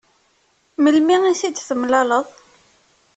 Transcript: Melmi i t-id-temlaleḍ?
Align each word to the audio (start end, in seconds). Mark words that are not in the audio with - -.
Melmi 0.83 1.15
i 1.31 1.33
t-id-temlaleḍ? 1.39 2.27